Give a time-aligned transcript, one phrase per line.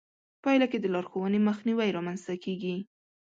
[0.43, 2.75] پايله کې د لارښوونې مخنيوی رامنځته کېږي.